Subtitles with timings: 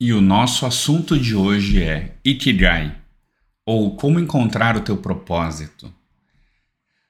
[0.00, 2.96] E o nosso assunto de hoje é Ikigai,
[3.64, 5.92] ou como encontrar o teu propósito.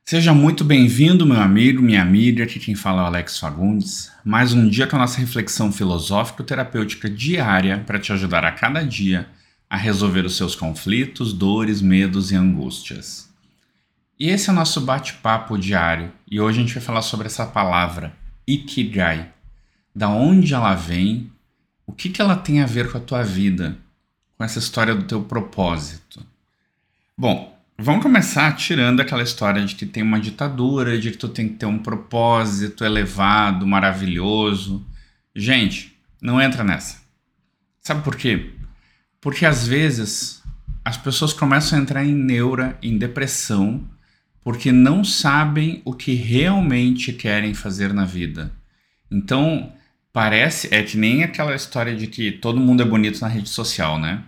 [0.04, 4.12] Seja muito bem-vindo, meu amigo, minha amiga, aqui quem fala é o Alex Fagundes.
[4.22, 9.30] Mais um dia com a nossa reflexão filosófico-terapêutica diária para te ajudar a cada dia
[9.68, 13.30] a resolver os seus conflitos, dores, medos e angústias.
[14.20, 17.46] E esse é o nosso bate-papo diário, e hoje a gente vai falar sobre essa
[17.46, 18.14] palavra,
[18.46, 19.32] Ikigai.
[19.96, 21.32] Da onde ela vem
[21.86, 23.76] o que, que ela tem a ver com a tua vida,
[24.36, 26.24] com essa história do teu propósito?
[27.16, 31.48] Bom, vamos começar tirando aquela história de que tem uma ditadura, de que tu tem
[31.48, 34.84] que ter um propósito elevado, maravilhoso.
[35.34, 37.02] Gente, não entra nessa.
[37.80, 38.52] Sabe por quê?
[39.20, 40.42] Porque às vezes
[40.84, 43.88] as pessoas começam a entrar em neura, em depressão,
[44.42, 48.52] porque não sabem o que realmente querem fazer na vida.
[49.10, 49.72] Então,
[50.14, 53.98] Parece, é que nem aquela história de que todo mundo é bonito na rede social,
[53.98, 54.22] né?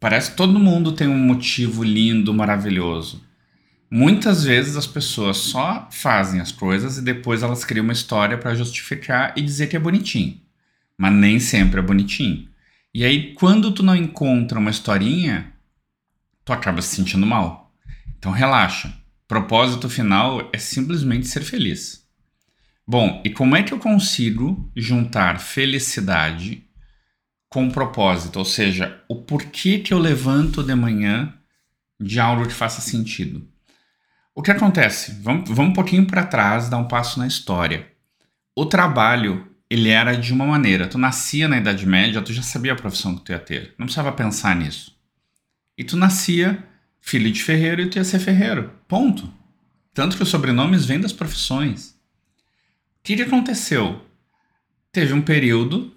[0.00, 3.22] Parece que todo mundo tem um motivo lindo, maravilhoso.
[3.90, 8.54] Muitas vezes as pessoas só fazem as coisas e depois elas criam uma história para
[8.54, 10.40] justificar e dizer que é bonitinho.
[10.96, 12.48] Mas nem sempre é bonitinho.
[12.94, 15.52] E aí, quando tu não encontra uma historinha,
[16.46, 17.70] tu acaba se sentindo mal.
[18.18, 18.90] Então relaxa.
[19.28, 22.08] Propósito final é simplesmente ser feliz.
[22.90, 26.64] Bom, e como é que eu consigo juntar felicidade
[27.48, 28.40] com propósito?
[28.40, 31.32] Ou seja, o porquê que eu levanto de manhã
[32.00, 33.48] de algo que faça sentido?
[34.34, 35.22] O que acontece?
[35.22, 37.86] Vamos, vamos um pouquinho para trás, dar um passo na história.
[38.56, 40.88] O trabalho, ele era de uma maneira.
[40.88, 43.72] Tu nascia na Idade Média, tu já sabia a profissão que tu ia ter.
[43.78, 44.98] Não precisava pensar nisso.
[45.78, 46.66] E tu nascia
[47.00, 48.72] filho de ferreiro e tu ia ser ferreiro.
[48.88, 49.32] Ponto.
[49.94, 51.99] Tanto que os sobrenomes vêm das profissões.
[53.00, 54.00] O que, que aconteceu?
[54.92, 55.92] Teve um período,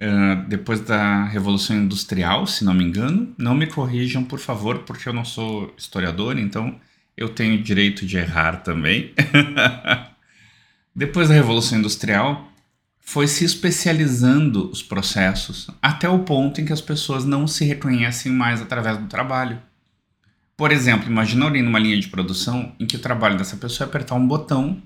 [0.00, 5.08] uh, depois da Revolução Industrial, se não me engano, não me corrijam, por favor, porque
[5.08, 6.78] eu não sou historiador, então
[7.16, 9.14] eu tenho direito de errar também.
[10.94, 12.50] depois da Revolução Industrial,
[12.98, 18.32] foi se especializando os processos até o ponto em que as pessoas não se reconhecem
[18.32, 19.60] mais através do trabalho.
[20.56, 23.88] Por exemplo, imagina alguém numa linha de produção em que o trabalho dessa pessoa é
[23.88, 24.82] apertar um botão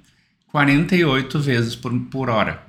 [0.54, 2.64] 48 vezes por, por hora.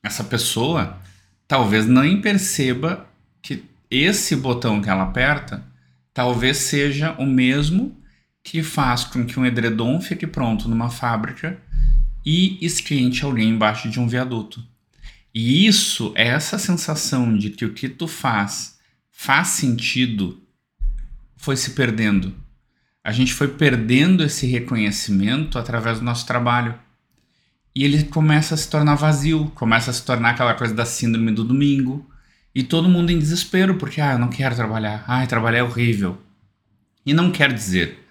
[0.00, 1.02] Essa pessoa
[1.48, 3.10] talvez nem perceba
[3.42, 5.66] que esse botão que ela aperta
[6.14, 8.00] talvez seja o mesmo
[8.40, 11.60] que faz com que um edredom fique pronto numa fábrica
[12.24, 14.64] e esquente alguém embaixo de um viaduto.
[15.34, 18.78] E isso, é essa sensação de que o que tu faz
[19.10, 20.40] faz sentido,
[21.36, 22.45] foi se perdendo
[23.06, 26.74] a gente foi perdendo esse reconhecimento através do nosso trabalho.
[27.72, 31.30] E ele começa a se tornar vazio, começa a se tornar aquela coisa da síndrome
[31.30, 32.04] do domingo.
[32.52, 36.20] E todo mundo em desespero, porque, ah, eu não quero trabalhar, ah, trabalhar é horrível.
[37.06, 38.04] E não quer dizer,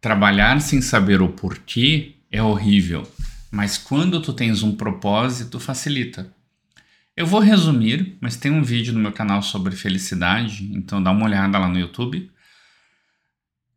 [0.00, 3.02] trabalhar sem saber o porquê é horrível,
[3.50, 6.32] mas quando tu tens um propósito, facilita.
[7.16, 11.24] Eu vou resumir, mas tem um vídeo no meu canal sobre felicidade, então dá uma
[11.24, 12.30] olhada lá no YouTube.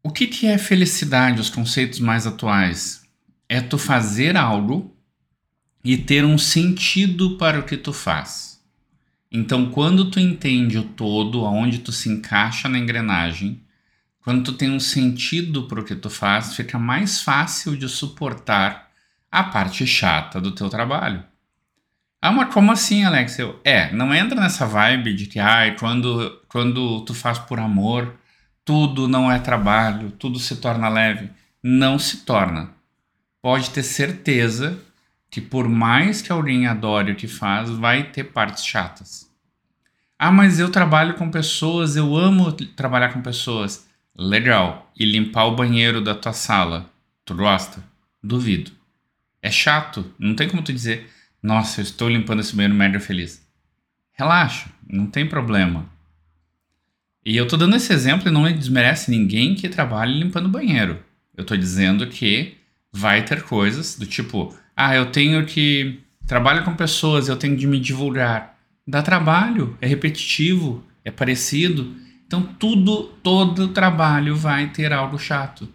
[0.02, 3.04] O que, que é felicidade, os conceitos mais atuais?
[3.50, 4.96] É tu fazer algo
[5.84, 8.64] e ter um sentido para o que tu faz.
[9.32, 13.62] Então, quando tu entende o todo, aonde tu se encaixa na engrenagem,
[14.22, 18.90] quando tu tem um sentido para o que tu faz, fica mais fácil de suportar
[19.32, 21.24] a parte chata do teu trabalho.
[22.22, 23.38] Ah, mas como assim, Alex?
[23.38, 28.19] Eu, é, não entra nessa vibe de que, ai, quando, quando tu faz por amor,
[28.70, 31.32] tudo não é trabalho, tudo se torna leve.
[31.64, 32.70] Não se torna.
[33.42, 34.80] Pode ter certeza
[35.28, 39.28] que, por mais que alguém adore o que faz, vai ter partes chatas.
[40.20, 43.88] Ah, mas eu trabalho com pessoas, eu amo trabalhar com pessoas.
[44.16, 44.92] Legal.
[44.96, 46.88] E limpar o banheiro da tua sala,
[47.26, 47.84] tu gosta?
[48.22, 48.70] Duvido.
[49.42, 51.10] É chato, não tem como tu dizer,
[51.42, 53.44] nossa, eu estou limpando esse banheiro mega feliz.
[54.14, 55.90] Relaxa, não tem problema.
[57.26, 61.00] E eu tô dando esse exemplo e não desmerece ninguém que trabalhe limpando banheiro.
[61.36, 62.56] Eu tô dizendo que
[62.92, 67.68] vai ter coisas do tipo, ah, eu tenho que trabalho com pessoas, eu tenho de
[67.68, 68.58] me divulgar.
[68.88, 71.96] Dá trabalho, é repetitivo, é parecido.
[72.26, 75.68] Então tudo, todo trabalho vai ter algo chato.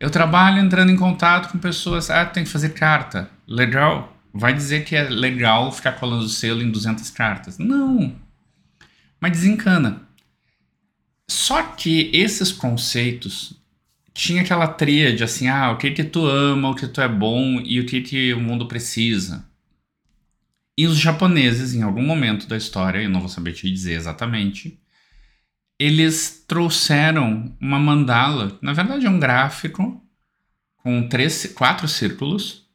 [0.00, 3.30] Eu trabalho entrando em contato com pessoas, ah, tem que fazer carta.
[3.46, 4.16] Legal.
[4.34, 7.58] Vai dizer que é legal ficar colando selo em 200 cartas.
[7.58, 8.16] Não.
[9.20, 10.02] Mas desencana.
[11.32, 13.54] Só que esses conceitos
[14.12, 17.58] tinha aquela tríade assim, ah, o que que tu ama, o que tu é bom
[17.64, 19.42] e o que que o mundo precisa.
[20.76, 24.78] E os japoneses, em algum momento da história, eu não vou saber te dizer exatamente,
[25.78, 30.02] eles trouxeram uma mandala, na verdade é um gráfico
[30.76, 32.68] com três, quatro círculos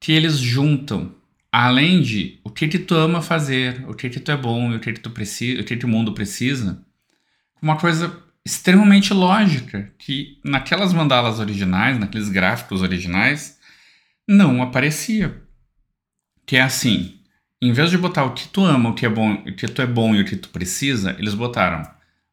[0.00, 1.14] que eles juntam,
[1.52, 4.76] além de o que, que tu ama fazer, o que, que tu é bom e
[4.76, 6.85] o que, que tu precisa, o que, que o mundo precisa,
[7.66, 13.58] uma coisa extremamente lógica que naquelas mandalas originais, naqueles gráficos originais,
[14.26, 15.42] não aparecia.
[16.46, 17.18] Que é assim,
[17.60, 19.82] em vez de botar o que tu ama, o que é bom, o que tu
[19.82, 21.82] é bom e o que tu precisa, eles botaram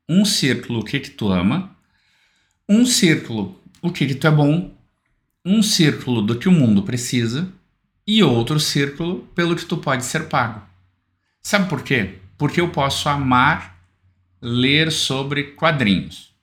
[0.08, 1.76] um círculo o que que tu ama,
[2.70, 4.72] um círculo o que que tu é bom,
[5.44, 7.52] um círculo do que o mundo precisa
[8.06, 10.62] e outro círculo pelo que tu pode ser pago.
[11.42, 12.20] Sabe por quê?
[12.38, 13.73] Porque eu posso amar
[14.44, 16.34] ler sobre quadrinhos.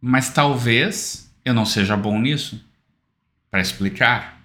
[0.00, 2.60] Mas talvez eu não seja bom nisso
[3.48, 4.42] para explicar.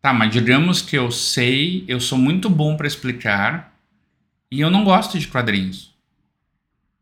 [0.00, 3.76] Tá, mas digamos que eu sei, eu sou muito bom para explicar
[4.50, 5.92] e eu não gosto de quadrinhos.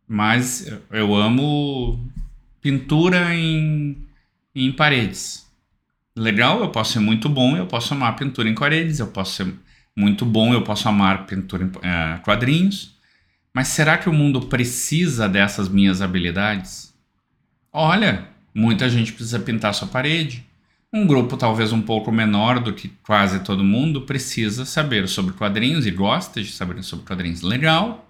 [0.09, 1.99] Mas eu amo
[2.63, 3.97] pintura em,
[4.55, 5.47] em paredes.
[6.17, 9.55] Legal, eu posso ser muito bom, eu posso amar pintura em paredes, eu posso ser
[9.95, 12.99] muito bom, eu posso amar pintura em uh, quadrinhos.
[13.53, 16.95] Mas será que o mundo precisa dessas minhas habilidades?
[17.73, 20.47] Olha, muita gente precisa pintar sua parede.
[20.93, 25.87] Um grupo talvez um pouco menor do que quase todo mundo precisa saber sobre quadrinhos
[25.87, 27.43] e gosta de saber sobre quadrinhos.
[27.43, 28.09] Legal.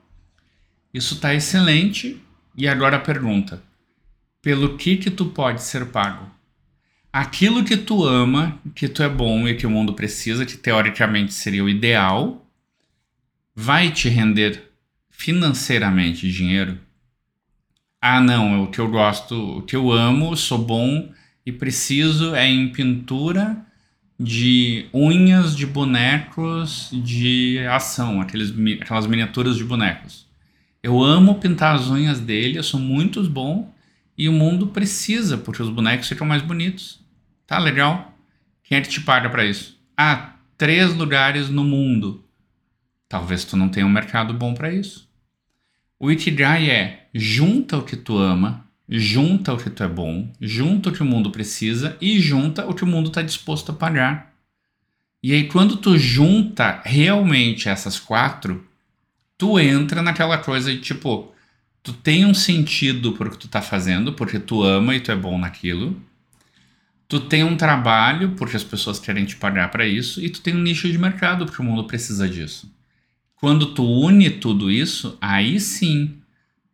[0.93, 2.21] Isso está excelente.
[2.57, 3.63] E agora a pergunta:
[4.41, 6.31] pelo que que tu pode ser pago?
[7.13, 11.35] Aquilo que tu ama, que tu é bom e que o mundo precisa, que teoricamente
[11.35, 12.47] seria o ideal,
[13.55, 14.70] vai te render
[15.21, 16.79] financeiramente dinheiro.
[18.01, 21.13] Ah, não, é o que eu gosto, o que eu amo, sou bom
[21.45, 23.67] e preciso é em pintura
[24.19, 28.51] de unhas de bonecos de ação, aqueles,
[28.81, 30.27] aquelas miniaturas de bonecos.
[30.83, 33.75] Eu amo pintar as unhas dele, eu sou muito bom
[34.17, 36.99] e o mundo precisa, porque os bonecos ficam mais bonitos.
[37.47, 38.17] Tá legal?
[38.65, 39.79] Quem é que te paga para isso?
[39.95, 42.25] Ah, três lugares no mundo.
[43.07, 45.10] Talvez tu não tenha um mercado bom para isso.
[46.03, 50.89] O Ikigai é junta o que tu ama, junta o que tu é bom, junta
[50.89, 54.33] o que o mundo precisa e junta o que o mundo está disposto a pagar.
[55.23, 58.67] E aí, quando tu junta realmente essas quatro,
[59.37, 61.35] tu entra naquela coisa de tipo,
[61.83, 65.17] tu tem um sentido por que tu tá fazendo, porque tu ama e tu é
[65.17, 66.01] bom naquilo.
[67.07, 70.57] Tu tem um trabalho, porque as pessoas querem te pagar para isso, e tu tem
[70.57, 72.73] um nicho de mercado, porque o mundo precisa disso.
[73.41, 76.21] Quando tu une tudo isso, aí sim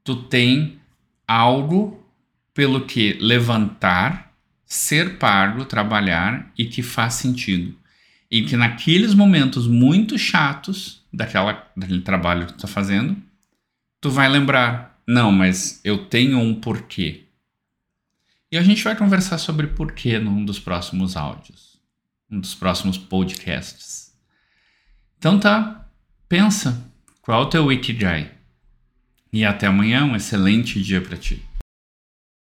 [0.02, 0.80] tu tem
[1.26, 2.04] algo
[2.52, 4.34] pelo que levantar,
[4.64, 7.76] ser pago, trabalhar e que faz sentido.
[8.28, 13.16] E que naqueles momentos muito chatos daquela, daquele trabalho que tu tá fazendo,
[14.00, 17.26] tu vai lembrar, não, mas eu tenho um porquê.
[18.50, 21.80] E a gente vai conversar sobre porquê num dos próximos áudios,
[22.28, 24.12] um dos próximos podcasts.
[25.16, 25.85] Então tá,
[26.28, 26.90] Pensa,
[27.22, 28.32] qual é o teu Ikigai?
[29.32, 31.45] E até amanhã, um excelente dia para ti.